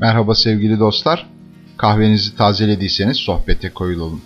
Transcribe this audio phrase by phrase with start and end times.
[0.00, 1.26] Merhaba sevgili dostlar.
[1.76, 4.20] Kahvenizi tazelediyseniz sohbete koyulalım.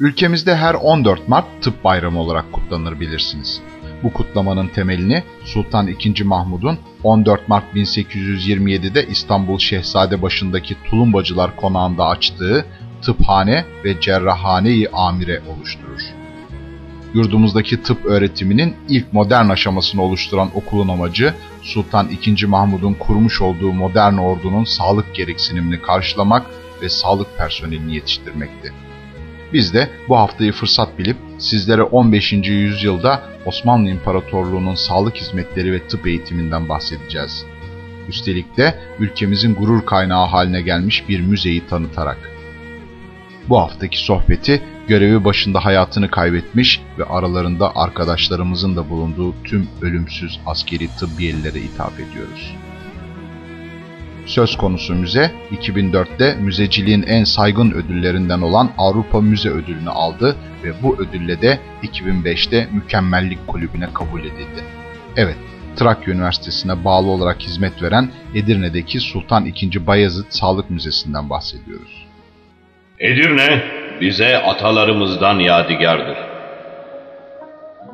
[0.00, 3.60] Ülkemizde her 14 Mart Tıp Bayramı olarak kutlanır bilirsiniz.
[4.02, 6.24] Bu kutlamanın temelini Sultan II.
[6.24, 12.66] Mahmud'un 14 Mart 1827'de İstanbul Şehzadebaşı'ndaki Tulumbacılar Konağı'nda açtığı
[13.02, 16.13] tıphane ve cerrahane-i amire oluşturur.
[17.14, 22.46] Yurdumuzdaki tıp öğretiminin ilk modern aşamasını oluşturan okulun amacı, Sultan II.
[22.46, 26.46] Mahmud'un kurmuş olduğu modern ordunun sağlık gereksinimini karşılamak
[26.82, 28.72] ve sağlık personelini yetiştirmekti.
[29.52, 32.32] Biz de bu haftayı fırsat bilip sizlere 15.
[32.32, 37.44] yüzyılda Osmanlı İmparatorluğu'nun sağlık hizmetleri ve tıp eğitiminden bahsedeceğiz.
[38.08, 42.33] Üstelik de ülkemizin gurur kaynağı haline gelmiş bir müzeyi tanıtarak.
[43.48, 50.88] Bu haftaki sohbeti görevi başında hayatını kaybetmiş ve aralarında arkadaşlarımızın da bulunduğu tüm ölümsüz askeri
[50.88, 52.54] tıbbiyelilere ithaf ediyoruz.
[54.26, 60.96] Söz konusu müze, 2004'te müzeciliğin en saygın ödüllerinden olan Avrupa Müze Ödülünü aldı ve bu
[60.96, 64.64] ödülle de 2005'te Mükemmellik Kulübü'ne kabul edildi.
[65.16, 65.36] Evet,
[65.76, 69.86] Trakya Üniversitesi'ne bağlı olarak hizmet veren Edirne'deki Sultan II.
[69.86, 72.03] Bayezid Sağlık Müzesi'nden bahsediyoruz.
[73.00, 73.62] Edirne
[74.00, 76.16] bize atalarımızdan yadigardır.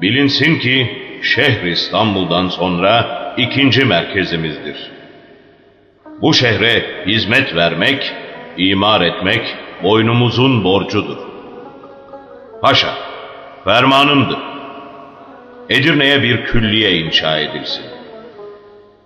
[0.01, 4.91] Bilinsin ki şehir İstanbul'dan sonra ikinci merkezimizdir.
[6.23, 8.13] Bu şehre hizmet vermek,
[8.57, 11.19] imar etmek boynumuzun borcudur.
[12.63, 12.95] Paşa,
[13.65, 14.39] fermanımdır.
[15.69, 17.85] Edirne'ye bir külliye inşa edilsin.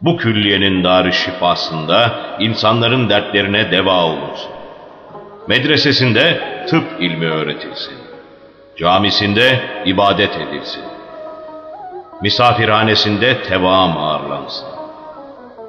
[0.01, 4.64] Bu külliyenin darı şifasında insanların dertlerine deva olursun.
[5.49, 7.95] Medresesinde tıp ilmi öğretilsin.
[8.77, 10.83] Camisinde ibadet edilsin.
[12.23, 14.67] Misafirhanesinde tevaam ağırlansın.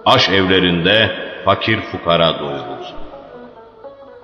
[0.06, 1.12] Aş evlerinde
[1.46, 2.96] fakir fukara doyurulsun.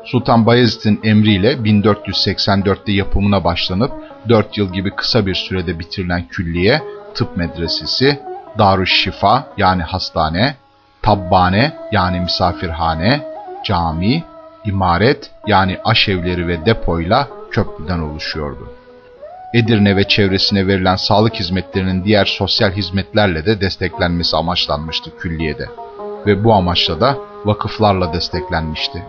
[0.06, 3.92] Sultan Bayezid'in emriyle 1484'te yapımına başlanıp
[4.30, 6.81] 4 yıl gibi kısa bir sürede bitirilen külliye,
[7.16, 8.20] tıp medresesi,
[8.58, 10.56] darüşşifa yani hastane,
[11.02, 13.22] tabbane yani misafirhane,
[13.66, 14.24] cami,
[14.66, 18.70] imaret yani aşevleri ve depoyla köprüden oluşuyordu.
[19.54, 25.70] Edirne ve çevresine verilen sağlık hizmetlerinin diğer sosyal hizmetlerle de desteklenmesi amaçlanmıştı külliyede
[26.26, 29.04] ve bu amaçla da vakıflarla desteklenmişti.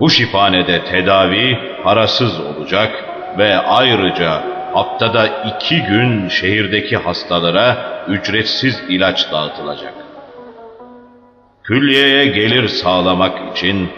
[0.00, 3.04] Bu şifanede tedavi parasız olacak
[3.38, 4.42] ve ayrıca
[4.74, 7.76] haftada iki gün şehirdeki hastalara
[8.08, 9.94] ücretsiz ilaç dağıtılacak.
[11.64, 13.90] Külliyeye gelir sağlamak için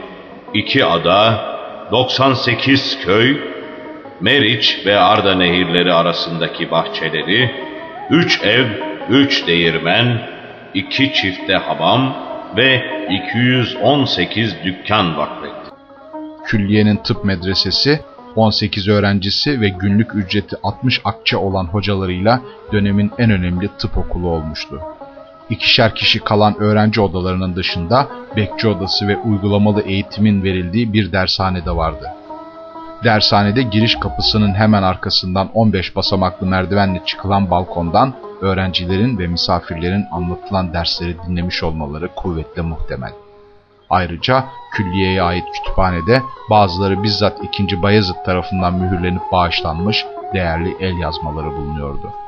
[0.58, 1.44] iki ada,
[1.92, 3.40] 98 köy,
[4.20, 7.50] Meriç ve Arda nehirleri arasındaki bahçeleri,
[8.10, 8.66] üç ev,
[9.10, 10.18] üç değirmen,
[10.74, 12.16] iki çifte hamam
[12.56, 15.70] ve 218 dükkan vakfetti.
[16.44, 18.00] Külliyenin tıp medresesi
[18.36, 22.40] 18 öğrencisi ve günlük ücreti 60 akçe olan hocalarıyla
[22.72, 24.80] dönemin en önemli tıp okulu olmuştu.
[25.50, 31.76] İkişer kişi kalan öğrenci odalarının dışında bekçi odası ve uygulamalı eğitimin verildiği bir dershane de
[31.76, 32.10] vardı.
[33.04, 41.16] Dershanede giriş kapısının hemen arkasından 15 basamaklı merdivenle çıkılan balkondan öğrencilerin ve misafirlerin anlatılan dersleri
[41.28, 43.12] dinlemiş olmaları kuvvetle muhtemel.
[43.90, 47.82] Ayrıca külliyeye ait kütüphanede bazıları bizzat 2.
[47.82, 52.25] Bayezid tarafından mühürlenip bağışlanmış değerli el yazmaları bulunuyordu.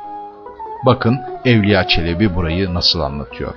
[0.87, 3.55] Bakın Evliya Çelebi burayı nasıl anlatıyor.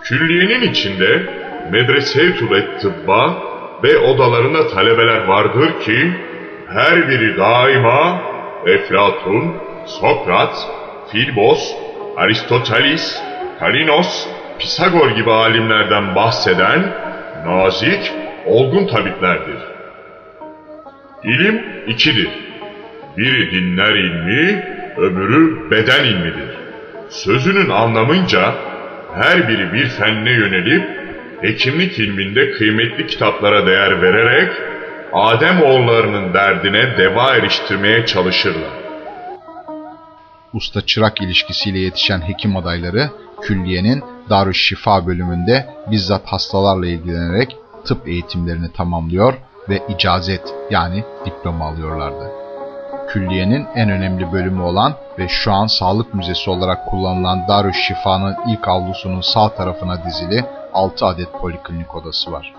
[0.00, 1.26] Külliyenin içinde
[1.70, 2.34] medrese-i
[2.80, 3.36] tıbba
[3.82, 6.12] ve odalarında talebeler vardır ki
[6.68, 8.22] her biri daima
[8.66, 9.54] Eflatun,
[9.86, 10.68] Sokrat,
[11.12, 11.74] Filbos,
[12.16, 13.22] Aristoteles,
[13.58, 14.26] Kalinos,
[14.58, 16.92] Pisagor gibi alimlerden bahseden
[17.46, 18.12] nazik,
[18.46, 19.58] olgun tabiplerdir.
[21.24, 22.28] İlim ikidir.
[23.16, 24.64] Biri dinler ilmi,
[24.96, 26.50] öbürü beden ilmidir.
[27.08, 28.54] Sözünün anlamınca
[29.14, 31.00] her biri bir fenne yönelip
[31.40, 34.52] hekimlik ilminde kıymetli kitaplara değer vererek
[35.12, 38.70] Adem oğullarının derdine deva eriştirmeye çalışırlar.
[40.52, 43.10] Usta-çırak ilişkisiyle yetişen hekim adayları
[43.42, 49.34] külliyenin Darüşşifa bölümünde bizzat hastalarla ilgilenerek tıp eğitimlerini tamamlıyor
[49.68, 52.39] ve icazet yani diploma alıyorlardı
[53.12, 59.20] külliyenin en önemli bölümü olan ve şu an sağlık müzesi olarak kullanılan Darüşşifa'nın ilk avlusunun
[59.20, 62.54] sağ tarafına dizili 6 adet poliklinik odası var.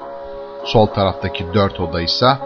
[0.66, 2.38] Sol taraftaki 4 oda ise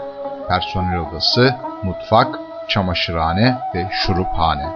[0.48, 2.38] personel odası, mutfak,
[2.68, 4.68] çamaşırhane ve şuruphane.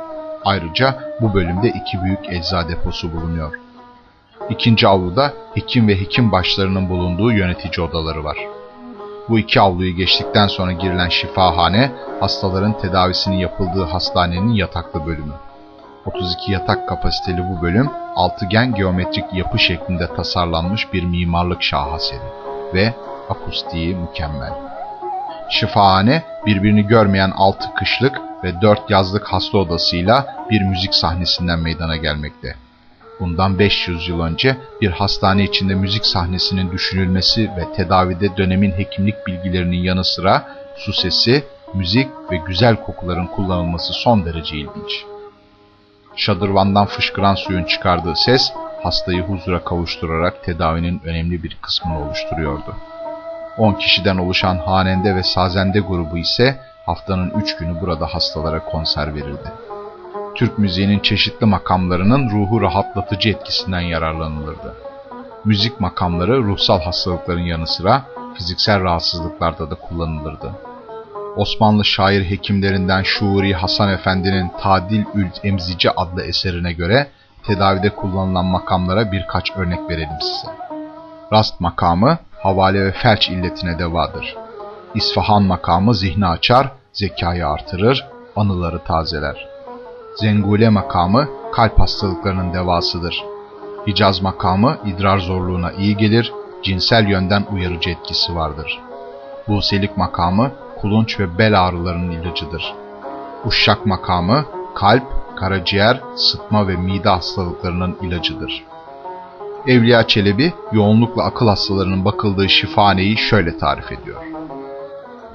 [0.45, 3.59] Ayrıca bu bölümde iki büyük ecza deposu bulunuyor.
[4.51, 8.37] İkinci avluda hekim ve hekim başlarının bulunduğu yönetici odaları var.
[9.31, 15.35] Bu iki avluyu geçtikten sonra girilen şifahane, hastaların tedavisinin yapıldığı hastanenin yataklı bölümü.
[16.07, 22.29] 32 yatak kapasiteli bu bölüm, altıgen geometrik yapı şeklinde tasarlanmış bir mimarlık şaheseri
[22.75, 22.95] ve
[23.29, 24.53] akustiği mükemmel.
[25.51, 32.55] Şifahane, birbirini görmeyen altı kışlık ve dört yazlık hasta odasıyla bir müzik sahnesinden meydana gelmekte.
[33.21, 39.83] Bundan 500 yıl önce bir hastane içinde müzik sahnesinin düşünülmesi ve tedavide dönemin hekimlik bilgilerinin
[39.83, 41.45] yanı sıra su sesi,
[41.75, 45.05] müzik ve güzel kokuların kullanılması son derece ilginç.
[46.17, 48.53] Şadırvandan fışkıran suyun çıkardığı ses,
[48.83, 52.77] hastayı huzura kavuşturarak tedavinin önemli bir kısmını oluşturuyordu.
[53.59, 59.70] 10 kişiden oluşan hanende ve sazende grubu ise haftanın 3 günü burada hastalara konser verirdi.
[60.41, 64.75] Türk müziğinin çeşitli makamlarının ruhu rahatlatıcı etkisinden yararlanılırdı.
[65.45, 68.03] Müzik makamları ruhsal hastalıkların yanı sıra
[68.35, 70.53] fiziksel rahatsızlıklarda da kullanılırdı.
[71.37, 77.07] Osmanlı şair hekimlerinden Şuuri Hasan Efendi'nin Tadil Ül Emzici adlı eserine göre
[77.47, 80.53] tedavide kullanılan makamlara birkaç örnek verelim size.
[81.33, 84.37] Rast makamı havale ve felç illetine devadır.
[84.95, 88.07] İsfahan makamı zihni açar, zekayı artırır,
[88.37, 89.50] anıları tazeler.
[90.21, 93.25] Zengule makamı kalp hastalıklarının devasıdır.
[93.87, 96.33] Hicaz makamı idrar zorluğuna iyi gelir,
[96.63, 98.81] cinsel yönden uyarıcı etkisi vardır.
[99.49, 100.51] Buselik makamı
[100.81, 102.75] kulunç ve bel ağrılarının ilacıdır.
[103.45, 104.45] Uşşak makamı
[104.75, 105.03] kalp,
[105.37, 108.65] karaciğer, sıtma ve mide hastalıklarının ilacıdır.
[109.67, 114.23] Evliya Çelebi yoğunlukla akıl hastalarının bakıldığı şifaneyi şöyle tarif ediyor.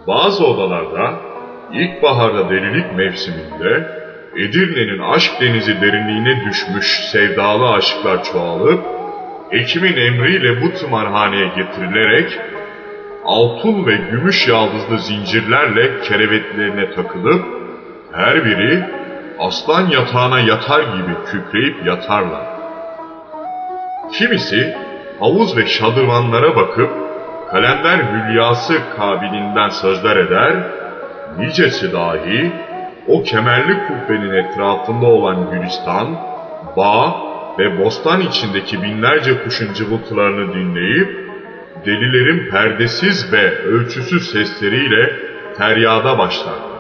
[0.08, 1.14] Bazı odalarda
[1.74, 4.05] ilkbaharda delilik mevsiminde
[4.36, 8.86] Edirne'nin aşk denizi derinliğine düşmüş sevdalı aşıklar çoğalıp
[9.50, 12.40] hekimin emriyle bu tımarhaneye getirilerek
[13.26, 17.46] altın ve gümüş yaldızlı zincirlerle kerevetlerine takılıp
[18.14, 18.84] her biri
[19.40, 22.46] aslan yatağına yatar gibi kükreyip yatarlar.
[24.12, 24.76] Kimisi
[25.20, 26.90] havuz ve şadırvanlara bakıp
[27.52, 30.56] kalender hülyası kabilinden sözler eder,
[31.38, 32.52] nicesi dahi
[33.08, 36.08] o kemerli kubbenin etrafında olan gülistan,
[36.78, 37.16] bağ
[37.60, 41.26] ve bostan içindeki binlerce kuşun cıvıltılarını dinleyip,
[41.86, 45.16] delilerin perdesiz ve ölçüsüz sesleriyle
[45.58, 46.76] feryada başlarlar.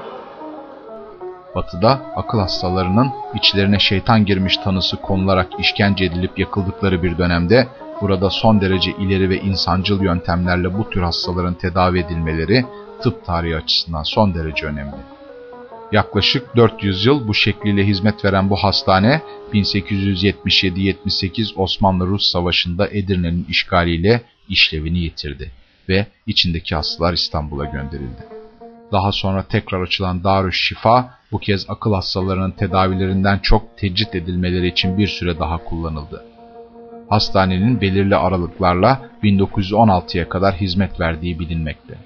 [1.56, 7.68] Batı'da akıl hastalarının içlerine şeytan girmiş tanısı konularak işkence edilip yakıldıkları bir dönemde
[8.02, 12.66] burada son derece ileri ve insancıl yöntemlerle bu tür hastaların tedavi edilmeleri
[13.02, 14.96] tıp tarihi açısından son derece önemli.
[15.96, 19.22] Yaklaşık 400 yıl bu şekliyle hizmet veren bu hastane
[19.54, 25.52] 1877-78 Osmanlı-Rus Savaşı'nda Edirne'nin işgaliyle işlevini yitirdi
[25.90, 28.26] ve içindeki hastalar İstanbul'a gönderildi.
[28.92, 35.08] Daha sonra tekrar açılan Darüşşifa bu kez akıl hastalarının tedavilerinden çok tecrit edilmeleri için bir
[35.08, 36.26] süre daha kullanıldı.
[37.10, 41.98] Hastanenin belirli aralıklarla 1916'ya kadar hizmet verdiği bilinmekte.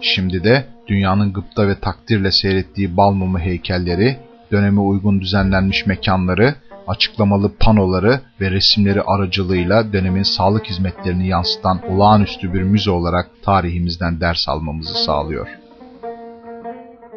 [0.00, 4.16] Şimdi de dünyanın gıpta ve takdirle seyrettiği bal mumu heykelleri,
[4.52, 6.54] döneme uygun düzenlenmiş mekanları,
[6.86, 14.48] açıklamalı panoları ve resimleri aracılığıyla dönemin sağlık hizmetlerini yansıtan olağanüstü bir müze olarak tarihimizden ders
[14.48, 15.48] almamızı sağlıyor.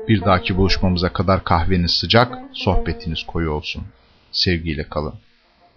[0.08, 3.84] Bir dahaki buluşmamıza kadar kahveniz sıcak, sohbetiniz koyu olsun.
[4.32, 5.14] Sevgiyle kalın.